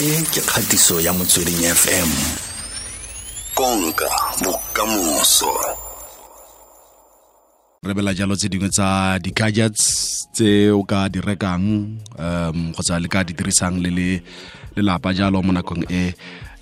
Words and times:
e 0.00 0.22
ke 0.26 0.40
kgatiso 0.42 1.00
ya 1.00 1.12
motsweding 1.12 1.62
fm 1.70 2.10
konka 3.54 4.10
bokamoso. 4.42 5.54
Re 7.82 7.94
bela 7.94 8.14
jalo 8.14 8.36
tse 8.36 8.48
dingwe 8.48 8.68
tsa 8.68 9.18
di-gadgets 9.22 10.26
tse 10.32 10.70
o 10.74 10.82
ka 10.82 11.06
di 11.08 11.20
rekang 11.20 11.94
um 12.18 12.72
kgotsa 12.74 12.98
le 12.98 13.06
ka 13.06 13.22
di 13.22 13.38
dirisang 13.38 13.78
le 13.78 13.90
le 13.90 14.22
lelapa 14.74 15.14
jalo 15.14 15.42
mo 15.42 15.52
nakong 15.54 15.86
e 15.86 16.10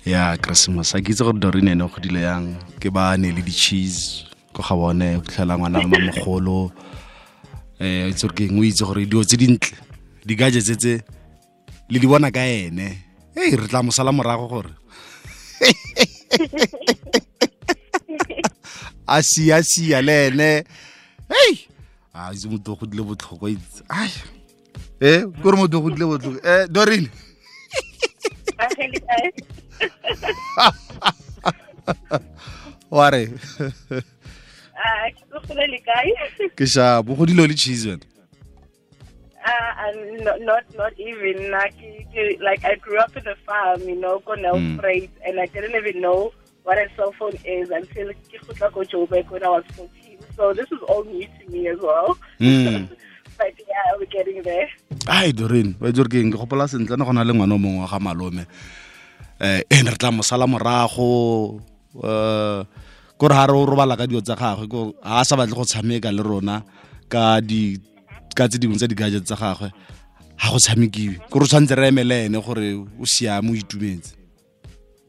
ya 0.05 0.37
christmas. 0.37 0.93
A 0.93 1.01
ke 1.01 1.17
itse 1.17 1.25
gore 1.25 1.41
dorine 1.41 1.73
ene 1.73 1.89
go 1.89 1.97
dile 1.97 2.21
yang? 2.21 2.53
Ke 2.77 2.93
ba 2.93 3.17
ne 3.17 3.33
le 3.33 3.41
di-cheese 3.41 4.29
ko 4.53 4.61
ga 4.61 4.77
bone 4.77 5.17
o 5.17 5.21
fitlhela 5.25 5.57
ngwana 5.57 5.81
le 5.81 5.89
mamogolo 5.89 6.69
um 7.81 8.09
itse 8.13 8.29
gore 8.29 8.35
ke 8.37 8.45
eng 8.45 8.61
o 8.61 8.63
itse 8.63 8.85
gore 8.85 9.09
dio 9.09 9.25
tse 9.25 9.41
dintle 9.41 9.73
di-gadgets 10.21 10.69
tse 10.77 11.01
le 11.89 11.97
di 11.97 12.05
bona 12.05 12.29
ka 12.29 12.45
ene 12.45 13.02
ei 13.35 13.55
re 13.55 13.67
tla 13.67 13.83
mosala 13.83 14.11
morago 14.11 14.47
gore. 14.47 14.69
A 19.07 19.21
sia 19.21 19.63
sia 19.63 20.01
le 20.01 20.27
ene. 20.27 20.63
Hei 21.29 21.67
a 22.13 22.31
itse 22.33 22.47
motho 22.47 22.71
o 22.73 22.75
godile 22.75 23.03
botlhoko 23.03 23.47
itse. 23.49 23.83
Ai. 23.89 24.11
E 25.01 25.25
kore 25.41 25.57
motho 25.57 25.77
o 25.77 25.81
godile 25.81 26.05
botlhoko. 26.05 26.39
Eh 26.47 26.67
dorine 26.69 27.09
ware 32.89 33.29
ke 36.55 36.65
shapo 36.65 37.13
o 37.13 37.15
godile 37.15 37.47
le 37.47 37.55
cheese 37.55 37.85
wena? 37.87 38.05
Not, 40.45 40.93
even 40.97 41.37
you- 41.81 41.92
like 42.41 42.63
I 42.65 42.75
grew 42.75 42.99
up 42.99 43.15
in 43.17 43.27
a 43.27 43.35
farm, 43.45 43.81
you 43.81 43.95
know, 43.95 44.19
Cornell 44.19 44.55
Mm. 44.55 44.79
Freight, 44.79 45.11
and 45.25 45.39
I 45.39 45.45
didn't 45.47 45.75
even 45.75 46.01
know 46.01 46.31
what 46.63 46.77
a 46.77 46.87
cell 46.95 47.13
phone 47.19 47.37
is 47.45 47.69
until 47.69 48.09
Joburg 48.91 49.29
when 49.29 49.43
I 49.43 49.49
was 49.49 49.65
14. 49.75 50.19
So 50.35 50.53
this 50.53 50.71
is 50.71 50.79
all 50.87 51.03
new 51.03 51.27
to 51.27 51.51
me 51.51 51.67
as 51.67 51.79
well. 51.79 52.17
Mm. 52.39 52.89
but 53.37 53.53
yeah, 53.59 53.97
we're 53.97 54.05
getting 54.05 54.41
there. 54.43 54.69
ai 55.07 55.31
doreen 55.35 55.75
wa 55.81 55.91
ke 55.91 56.19
gopola 56.31 56.67
sentle 56.67 56.95
ne 56.97 57.03
go 57.05 57.11
na 57.11 57.23
le 57.23 57.33
ngwana 57.33 57.55
o 57.55 57.59
mongwe 57.59 57.81
wa 57.83 57.87
ga 57.91 57.99
malome 57.99 58.45
um 59.41 59.61
ene 59.69 59.89
re 59.91 59.97
tla 59.99 60.11
mo 60.11 60.23
sala 60.23 60.47
morago 60.47 61.59
um 61.99 62.63
kore 63.19 63.33
ga 63.35 63.45
re 63.47 63.53
o 63.53 63.65
robala 63.65 63.97
ka 63.99 64.07
dio 64.07 64.21
tsa 64.21 64.35
gagwe 64.39 64.67
ko 64.71 64.95
a 65.03 65.25
sa 65.27 65.35
batle 65.35 65.55
go 65.55 65.65
tshameka 65.67 66.07
le 66.11 66.23
rona 66.23 66.63
ka 67.11 67.41
di 67.43 67.75
ka 68.37 68.47
tse 68.47 68.57
dingwe 68.61 68.79
tsa 68.79 68.87
di-gadget 68.87 69.27
tsa 69.27 69.35
gagwe 69.35 69.69
ga 70.41 70.51
go 70.51 70.57
tshamekiwe 70.59 71.15
kore 71.29 71.43
o 71.43 71.47
tshwanetse 71.47 71.75
re 71.75 71.87
emele 71.87 72.25
ene 72.25 72.41
gore 72.41 72.73
o 73.01 73.05
siame 73.05 73.51
o 73.51 73.55
itumetse 73.55 74.15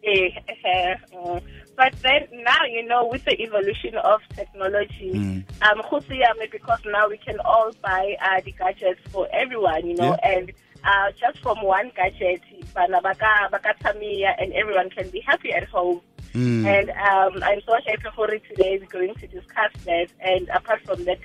Eh, 0.06 0.28
eh, 0.64 0.94
uh, 1.16 1.40
but 1.78 1.92
then 2.02 2.28
now, 2.44 2.60
you 2.70 2.84
know, 2.86 3.06
with 3.06 3.24
the 3.24 3.40
evolution 3.40 3.96
of 3.96 4.20
technology, 4.36 5.12
Mm. 5.14 5.44
um, 5.62 6.38
because 6.52 6.80
now 6.84 7.08
we 7.08 7.16
can 7.16 7.38
all 7.40 7.70
buy 7.82 8.14
uh, 8.20 8.38
the 8.44 8.52
gadgets 8.52 9.00
for 9.10 9.26
everyone, 9.32 9.86
you 9.86 9.96
know, 9.96 10.12
and 10.22 10.52
uh, 10.84 11.10
just 11.18 11.38
from 11.38 11.62
one 11.62 11.90
gadget, 11.96 12.42
bana 12.74 13.00
baka 13.00 13.48
baka 13.50 13.74
tsamaya 13.80 14.34
and 14.38 14.52
everyone 14.52 14.90
can 14.90 15.08
be 15.08 15.20
happy 15.20 15.52
at 15.54 15.64
home. 15.68 16.02
Mm. 16.34 16.66
And 16.66 16.90
um, 16.90 17.42
I'm 17.42 17.62
so 17.62 17.72
happy 17.86 18.10
for 18.14 18.30
it 18.30 18.42
today. 18.50 18.78
We're 18.78 18.86
going 19.00 19.14
to 19.14 19.26
discuss 19.26 19.72
that. 19.86 20.08
And 20.20 20.48
apart 20.50 20.82
from 20.84 21.04
that, 21.06 21.18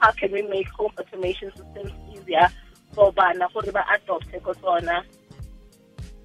how 0.00 0.10
can 0.12 0.32
we 0.32 0.42
make 0.42 0.68
home 0.68 0.92
automation 0.98 1.50
systems 1.56 1.92
easier 2.12 2.48
for 2.96 3.12
bana 3.12 3.44
gore 3.52 3.70
ba 3.76 3.84
adopt 3.94 4.32
tsona. 4.60 5.04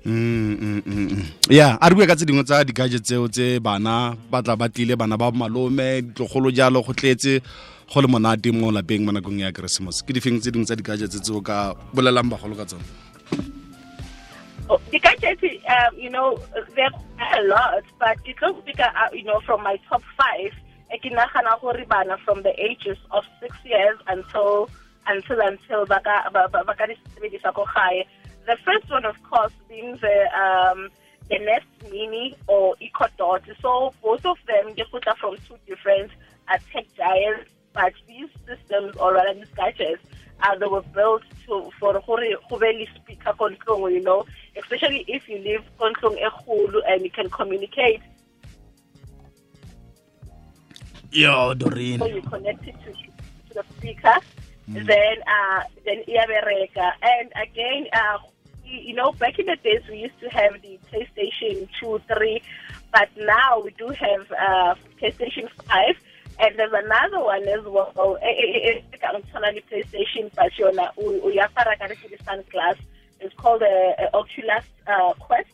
Mm, 0.06 0.58
mm, 0.58 0.82
mm, 0.88 1.26
ya 1.54 1.78
a 1.78 1.86
re 1.90 1.94
bue 1.96 2.08
ka 2.10 2.16
tse 2.16 2.26
dingwe 2.26 2.42
tsa 2.48 2.64
di-gadget 2.66 3.04
tseo 3.06 3.28
tse 3.30 3.60
bana 3.62 4.18
ba 4.32 4.42
tla 4.42 4.56
ba 4.58 4.66
tlile 4.66 4.98
bana 4.98 5.14
ba 5.14 5.30
malome 5.30 6.02
ditlogolo 6.02 6.50
jalo 6.50 6.82
go 6.82 6.90
tletse 6.98 7.38
go 7.92 8.02
le 8.02 8.08
monate 8.10 8.50
mo 8.50 8.72
lapeng 8.74 9.06
mo 9.06 9.12
nakong 9.14 9.46
ya 9.46 9.54
christmas 9.54 10.02
ke 10.02 10.10
difeng 10.10 10.42
tse 10.42 10.50
dingwe 10.50 10.66
tsa 10.66 10.74
di-gadget 10.80 11.14
tse 11.14 11.30
o 11.30 11.38
ka 11.46 11.78
bolelang 11.94 12.32
bagolo 12.34 12.58
ka 12.58 12.66
tsone 12.66 12.82
Oh, 14.72 14.80
the 14.90 15.00
gadgets, 15.04 15.44
um, 15.68 16.00
you 16.00 16.10
know, 16.10 16.40
there 16.80 16.88
a 17.20 17.42
lot, 17.44 17.84
but 18.00 18.16
it 18.24 18.40
looks 18.42 18.64
bigger, 18.64 18.88
uh, 18.88 19.12
you 19.12 19.24
know, 19.28 19.42
from 19.44 19.62
my 19.68 19.76
top 19.90 20.02
five. 20.16 20.56
e 20.94 20.98
ke 21.00 21.10
nagana 21.18 21.56
gore 21.62 21.86
bana 21.88 22.18
from 22.26 22.42
the 22.44 22.52
ages 22.60 22.98
of 23.12 23.24
six 23.40 23.56
years 23.64 23.98
until 24.08 24.70
until 25.08 25.40
until 25.42 25.86
baka 25.86 26.30
ba- 26.32 26.50
ba- 26.52 26.64
baka 26.66 26.88
di 26.88 26.96
ko 27.40 27.66
gae. 27.76 28.06
The 28.48 28.58
first 28.66 28.90
one, 28.90 29.06
of 29.06 29.16
course, 29.24 29.54
being 29.70 29.98
the 29.98 30.18
um, 30.34 30.90
the 31.30 31.40
Nest 31.40 31.66
Mini 31.92 32.36
or 32.48 32.76
Echo 32.82 33.06
Dot. 33.18 33.44
So 33.62 33.94
both 34.02 34.26
of 34.26 34.38
them 34.48 34.74
put 34.92 35.06
from 35.20 35.38
two 35.48 35.58
different 35.68 36.12
uh, 36.48 36.58
tech 36.74 36.86
giants, 36.96 37.52
but 37.74 37.94
these 38.08 38.30
systems 38.48 38.96
or 38.98 39.14
rather 39.14 39.34
these 39.34 39.54
gadgets 39.56 40.04
uh, 40.44 40.56
they 40.58 40.66
were 40.66 40.82
built 40.94 41.24
to 41.46 41.70
for 41.80 41.94
gore 42.06 42.20
go 42.50 42.60
be 42.60 42.74
le 42.74 42.86
speaker 42.96 43.34
ko 43.38 43.50
ntlong, 43.50 43.92
you 43.94 44.02
know, 44.02 44.26
especially 44.58 45.06
if 45.08 45.30
you 45.30 45.38
live 45.40 45.64
e 45.82 46.82
and 46.88 47.04
you 47.04 47.12
can 47.12 47.30
communicate 47.30 48.02
yo 51.12 51.50
so 51.50 51.54
Doreen 51.54 52.00
you 52.08 52.22
connect 52.22 52.66
it 52.68 52.76
to, 52.86 52.92
to 52.94 53.54
the 53.54 53.64
speaker, 53.78 54.16
then 54.68 55.18
uh, 55.28 55.64
then 55.86 56.04
Iabereka. 56.08 56.92
And 57.02 57.32
again, 57.36 57.88
uh, 57.94 58.18
you 58.72 58.94
know, 58.94 59.12
back 59.14 59.38
in 59.40 59.46
the 59.48 59.58
days 59.64 59.82
we 59.90 60.00
used 60.00 60.20
to 60.22 60.30
have 60.30 60.62
the 60.62 60.80
PlayStation 60.92 61.68
2, 61.80 62.02
3, 62.08 62.42
but 62.94 63.10
now 63.18 63.62
we 63.64 63.72
do 63.72 63.88
have 63.90 64.32
uh, 64.32 64.76
PlayStation 65.02 65.50
5. 65.68 65.96
And 66.40 66.58
there's 66.58 66.74
another 66.74 67.20
one 67.24 67.48
as 67.48 67.64
well. 67.66 68.18
Eh, 68.22 68.26
eh, 68.26 68.70
eh, 68.70 68.82
you, 68.92 69.62
PlayStation, 69.72 70.32
but 70.36 70.58
you're 70.58 70.74
not, 70.74 70.96
sunglass. 72.24 72.78
It's 73.20 73.36
called 73.36 73.62
a, 73.62 73.94
a 74.00 74.16
Oculus 74.16 74.66
uh, 74.88 75.14
Quest. 75.20 75.50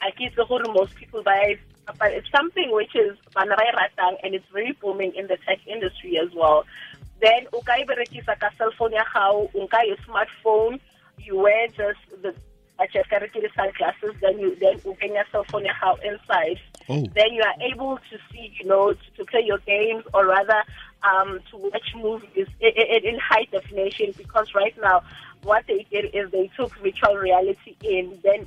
I 0.00 0.10
guess 0.10 0.32
the 0.36 0.44
whole 0.44 0.62
most 0.72 0.94
people 0.94 1.22
buy 1.22 1.56
it, 1.56 1.60
but 1.98 2.12
it's 2.12 2.30
something 2.30 2.70
which 2.72 2.94
is 2.94 3.16
and 4.22 4.34
it's 4.34 4.46
very 4.52 4.72
booming 4.80 5.14
in 5.16 5.26
the 5.26 5.36
tech 5.46 5.58
industry 5.66 6.18
as 6.18 6.32
well. 6.34 6.64
Then 7.20 7.46
o 7.52 7.60
ka 7.60 7.74
e 7.78 7.84
berekisa 7.84 8.38
ka 8.38 8.50
cell 8.56 8.72
phone 8.78 8.92
ya 8.92 9.04
gago, 9.04 9.50
o 9.54 9.66
nka 9.66 9.86
your 9.86 9.96
smartphone, 10.08 10.80
you 11.18 11.38
wear 11.38 11.68
just 11.68 12.00
the 12.22 12.34
budget 12.78 13.08
ka 13.10 13.16
re 13.16 13.28
ke 13.28 13.40
di 13.40 13.48
sunglasses, 13.54 14.14
then 14.20 14.38
you 14.38 14.56
then 14.56 14.80
o 14.86 14.94
kenya 14.94 15.24
cell 15.30 15.44
phone 15.44 15.64
ya 15.64 15.74
gago 15.80 15.98
inside. 16.02 16.60
Oh. 16.88 17.04
Then 17.14 17.32
you 17.32 17.42
are 17.42 17.54
able 17.60 17.98
to 18.10 18.18
see, 18.32 18.52
you 18.58 18.66
know, 18.66 18.92
to, 18.92 19.10
to 19.18 19.24
play 19.24 19.44
your 19.44 19.58
games 19.58 20.04
or 20.12 20.26
rather 20.26 20.64
um, 21.02 21.40
to 21.50 21.56
watch 21.56 21.94
movies 21.94 22.48
in, 22.60 22.72
in, 22.76 23.04
in 23.04 23.18
high 23.18 23.46
definition 23.52 24.12
because 24.16 24.54
right 24.54 24.74
now 24.80 25.02
what 25.42 25.64
they 25.66 25.86
did 25.90 26.06
is 26.14 26.30
they 26.30 26.50
took 26.56 26.74
virtual 26.78 27.16
reality 27.16 27.76
in, 27.82 28.18
then 28.22 28.46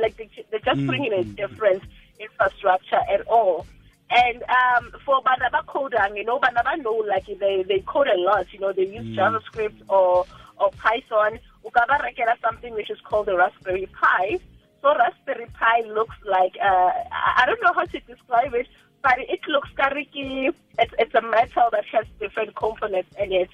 like 0.00 0.16
they, 0.16 0.28
they're 0.50 0.60
just 0.60 0.84
putting 0.86 1.04
in 1.04 1.12
a 1.12 1.24
different 1.24 1.82
infrastructure 2.18 3.00
at 3.10 3.26
all. 3.26 3.66
And 4.10 4.42
um, 4.42 4.92
for 5.04 5.22
Banaba 5.22 5.66
coding, 5.66 6.16
you 6.16 6.24
know, 6.24 6.38
Banaba 6.38 6.80
know 6.82 7.02
like 7.08 7.26
they, 7.26 7.64
they 7.66 7.80
code 7.86 8.06
a 8.08 8.20
lot, 8.20 8.52
you 8.52 8.60
know, 8.60 8.72
they 8.72 8.86
use 8.86 9.16
JavaScript 9.16 9.82
or 9.88 10.26
or 10.58 10.70
Python. 10.72 11.38
Ukaba 11.64 11.98
rekela 12.00 12.34
something 12.42 12.74
which 12.74 12.90
is 12.90 12.98
called 13.04 13.26
the 13.26 13.36
Raspberry 13.36 13.86
Pi. 13.86 14.38
So 14.82 14.94
Raspberry 14.94 15.46
Pi 15.58 15.80
looks 15.88 16.16
like 16.26 16.54
uh, 16.62 16.90
I 17.10 17.44
don't 17.46 17.60
know 17.62 17.72
how 17.72 17.84
to 17.84 18.00
describe 18.00 18.54
it, 18.54 18.68
but 19.02 19.18
it 19.18 19.40
looks 19.48 19.70
kariki. 19.78 20.52
It's 20.78 20.94
it's 20.98 21.14
a 21.14 21.22
metal 21.22 21.70
that 21.72 21.84
has 21.92 22.06
different 22.20 22.54
components 22.54 23.10
in 23.18 23.32
it. 23.32 23.50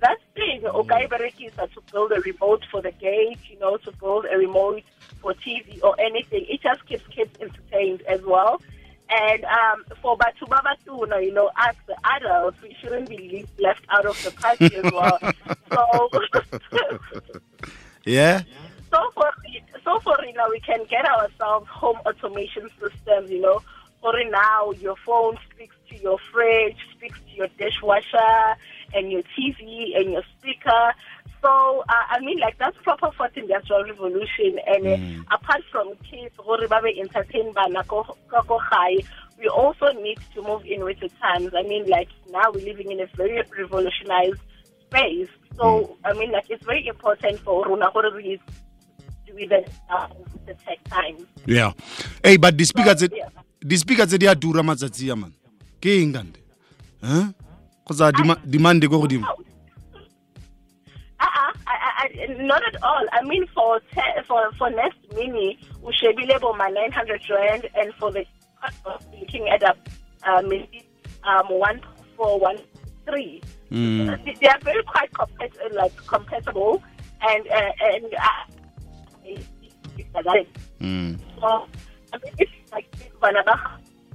That 0.00 0.18
thing, 0.34 0.66
okay, 0.66 1.06
berekisa 1.06 1.72
to 1.72 1.80
build 1.92 2.10
a 2.10 2.20
remote 2.22 2.64
for 2.72 2.82
the 2.82 2.90
gate, 2.90 3.38
you 3.48 3.58
know, 3.60 3.76
to 3.76 3.92
build 3.92 4.26
a 4.30 4.36
remote 4.36 4.82
for 5.20 5.32
TV 5.34 5.80
or 5.84 5.94
anything. 6.00 6.44
It 6.48 6.60
just 6.60 6.84
keeps 6.86 7.06
kids 7.06 7.30
entertained 7.40 8.02
as 8.02 8.20
well. 8.22 8.60
And 9.14 9.44
um, 9.44 9.84
for 10.00 10.16
Batu 10.16 10.46
Babatuna, 10.46 11.22
you 11.22 11.32
know, 11.34 11.50
as 11.58 11.74
the 11.86 11.96
adults, 12.04 12.56
we 12.62 12.74
shouldn't 12.80 13.08
be 13.08 13.46
le- 13.58 13.62
left 13.62 13.84
out 13.90 14.06
of 14.06 14.22
the 14.22 14.30
party 14.30 14.74
as 14.74 14.90
well. 14.90 15.18
so, 15.70 16.10
yeah 18.04 18.42
so 18.92 19.10
for 19.14 19.30
so 19.84 19.98
for 20.00 20.16
now, 20.36 20.48
we 20.50 20.60
can 20.60 20.84
get 20.88 21.04
ourselves 21.06 21.66
home 21.68 21.98
automation 22.06 22.68
systems. 22.80 23.30
You 23.30 23.40
know, 23.40 23.62
for 24.00 24.12
now, 24.30 24.72
your 24.72 24.96
phone 25.04 25.38
speaks 25.50 25.74
to 25.90 25.96
your 25.96 26.18
fridge, 26.30 26.76
speaks 26.92 27.18
to 27.18 27.36
your 27.36 27.48
dishwasher, 27.58 28.56
and 28.94 29.10
your 29.10 29.22
TV 29.36 29.98
and 29.98 30.12
your 30.12 30.22
speaker. 30.38 30.92
So 31.42 31.82
uh, 31.88 32.04
I 32.10 32.20
mean, 32.20 32.38
like 32.38 32.56
that's 32.58 32.76
proper 32.82 33.10
fourth 33.16 33.36
industrial 33.36 33.84
revolution. 33.84 34.58
And 34.66 34.86
uh, 34.86 35.24
apart 35.34 35.62
from 35.70 35.94
kids, 36.08 36.34
gore 36.38 36.66
ba 36.68 36.80
be 36.82 37.00
entertain 37.00 37.52
bana 37.52 37.82
ko 37.84 38.04
ko- 38.30 38.42
ko 38.42 38.58
we 39.38 39.48
also 39.48 39.90
need 40.00 40.18
to 40.34 40.42
move 40.42 40.62
in 40.64 40.84
with 40.84 41.00
the 41.00 41.08
times. 41.20 41.50
I 41.54 41.62
mean, 41.62 41.88
like 41.88 42.08
now 42.30 42.52
we're 42.54 42.64
living 42.64 42.92
in 42.92 43.00
a 43.00 43.06
very 43.16 43.42
revolutionized 43.58 44.38
space. 44.86 45.28
So 45.56 45.98
I 46.04 46.12
mean, 46.14 46.30
like 46.30 46.48
it's 46.48 46.64
very 46.64 46.86
important 46.86 47.40
for 47.40 47.66
Runa 47.66 47.90
gore 47.92 48.14
we 48.14 48.40
with 49.34 49.48
the, 49.48 49.64
uh, 49.90 50.08
the 50.46 50.54
tech 50.54 50.78
times. 50.84 51.24
yeah 51.46 51.72
hey 52.22 52.36
but 52.36 52.56
di-speaker 52.56 52.94
tse 52.94 53.08
Yeah. 53.16 53.28
di-speaker 53.60 54.06
tse 54.06 54.18
di 54.18 54.26
a 54.26 54.34
tura 54.34 54.62
matsatsi 54.62 55.10
a 55.10 55.16
man 55.16 55.32
ke 55.80 55.96
eng 56.02 56.12
kante 56.12 56.40
huh 57.00 57.32
kgotsa 57.86 58.12
dima- 58.12 58.40
demand 58.44 58.84
ko 58.84 59.00
godimo 59.00 59.24
I, 62.02 62.26
not 62.50 62.62
at 62.66 62.82
all. 62.82 63.04
I 63.12 63.22
mean, 63.22 63.46
for 63.54 63.80
te- 63.94 64.22
for 64.26 64.50
for 64.58 64.70
Nest 64.70 64.98
Mini, 65.14 65.58
we 65.82 65.92
should 65.94 66.16
be 66.16 66.26
able 66.32 66.54
my 66.54 66.68
900 66.68 67.22
rand, 67.30 67.68
and 67.74 67.92
for 67.94 68.10
the 68.12 68.24
looking 69.18 69.48
at 69.48 69.62
a 69.62 69.74
uh, 70.28 70.42
maybe 70.42 70.82
um 71.24 71.46
one 71.48 71.80
four 72.16 72.38
one 72.38 72.58
three. 73.06 73.42
Mm. 73.70 74.24
They 74.24 74.34
they 74.40 74.48
are 74.48 74.58
very 74.62 74.82
quite 74.84 75.10
compet- 75.12 75.74
like 75.74 75.96
compatible, 76.06 76.82
and 77.22 77.46
uh, 77.48 77.72
and 77.94 78.06
uh, 78.14 78.42
Mm. 80.80 81.18
so 81.40 81.46
I 82.12 82.18
mean, 82.18 82.34
if 82.38 82.48
like 82.72 82.88
bana 83.20 83.42
ba 83.46 83.54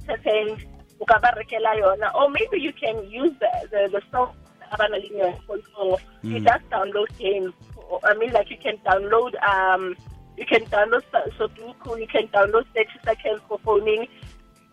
certain 0.06 0.58
o 1.02 1.06
ka 1.06 1.18
ba 1.24 1.32
rekela 1.38 1.74
yona 1.80 2.14
or 2.16 2.30
maybe 2.30 2.60
you 2.60 2.74
can 2.74 2.98
use 3.10 3.32
the 3.40 3.52
the, 3.72 3.82
the 3.94 4.02
software 4.12 4.36
abana 4.72 4.98
le 4.98 5.32
for 5.48 5.58
so 5.76 5.98
you 6.24 6.40
just 6.40 6.64
download 6.70 7.08
games 7.18 7.54
I 8.04 8.14
mean 8.16 8.32
like 8.32 8.50
you 8.50 8.58
can 8.58 8.78
download 8.78 9.42
um 9.44 9.96
you 10.38 10.46
can 10.46 10.66
download 10.66 11.04
Su- 11.12 11.32
Sudoku 11.48 12.00
you 12.00 12.08
can 12.08 12.28
download 12.28 12.66
30 12.76 12.90
seconds 13.04 13.42
for 13.48 13.60
phoning. 13.60 14.08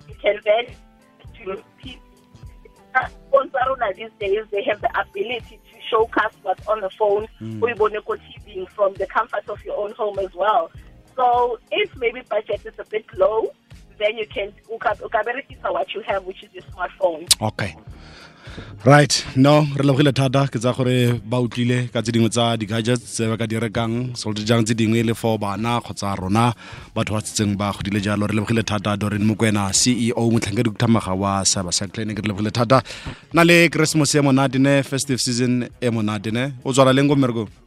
You 0.08 0.14
can 0.20 0.40
then 0.44 0.66
to 1.38 1.62
people 1.78 2.02
phones 3.30 3.52
rona 3.66 3.92
these 3.94 4.10
days 4.20 4.44
they 4.50 4.62
have 4.64 4.80
the 4.80 4.90
ability 5.00 5.58
to 5.70 5.96
showcast 5.96 6.34
what's 6.42 6.66
on 6.66 6.80
the 6.80 6.90
phone. 6.90 7.26
O 7.62 7.74
bone 7.74 8.00
ko 8.02 8.16
TV 8.16 8.68
from 8.70 8.94
the 8.94 9.06
comfort 9.06 9.48
of 9.48 9.64
your 9.64 9.76
own 9.76 9.92
home 9.92 10.18
as 10.18 10.32
well. 10.34 10.70
So 11.16 11.58
if 11.70 11.94
maybe 11.96 12.22
budget 12.28 12.64
is 12.64 12.74
a 12.78 12.84
bit 12.84 13.06
low 13.16 13.52
then 13.98 14.16
you 14.18 14.26
can 14.26 14.52
o 14.70 14.78
ka 14.78 14.94
o 15.02 15.08
ka 15.08 15.22
berekisa 15.22 15.72
what 15.72 15.92
you 15.94 16.02
have 16.02 16.24
which 16.24 16.42
is 16.42 16.50
your 16.52 16.64
smartphone. 16.72 17.22
Okay. 17.40 17.74
Right. 18.84 19.24
No 19.34 19.66
re 19.76 19.82
lebogile 19.82 20.12
thata 20.12 20.46
ke 20.52 20.60
tsa 20.60 20.72
gore 20.76 21.18
ba 21.24 21.40
utlwile 21.42 21.88
ka 21.92 22.02
tse 22.02 22.12
dingwe 22.14 22.30
tsa 22.30 22.56
di-gadgets 22.60 23.02
tse 23.02 23.26
ba 23.30 23.36
ka 23.40 23.46
di 23.50 23.56
rekang 23.58 24.14
solte 24.14 24.44
jang 24.44 24.62
tse 24.64 24.74
dingwe 24.78 25.02
le 25.02 25.14
for 25.14 25.38
bana 25.38 25.80
kgotsa 25.80 26.14
rona 26.20 26.52
batho 26.94 27.16
ba 27.16 27.20
setseng 27.24 27.56
ba 27.56 27.72
godile 27.72 28.00
jalo. 28.04 28.28
Re 28.28 28.36
lebogile 28.36 28.62
thata 28.62 28.96
dorin 28.96 29.24
mokwena 29.24 29.72
ceo 29.72 30.30
motlhankedi 30.30 30.70
kuthamaga 30.70 31.16
wa 31.16 31.42
cybersec 31.42 31.90
clinic 31.94 32.18
re 32.22 32.28
lebogile 32.28 32.52
thata. 32.52 32.82
Na 33.32 33.42
le 33.42 33.68
christmas 33.68 34.14
e 34.14 34.20
monate 34.20 34.58
ne 34.60 34.82
festive 34.82 35.20
season 35.20 35.66
e 35.80 35.90
monate 35.90 36.30
ne? 36.30 36.52
O 36.64 36.72
tswala 36.72 36.92
leng 36.92 37.08
ko 37.08 37.16
mmerekong 37.16 37.63